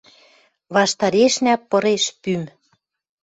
[0.75, 2.41] Ваштарешнӓ пыреш пӱм.